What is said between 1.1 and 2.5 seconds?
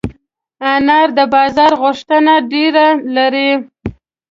د بازار غوښتنه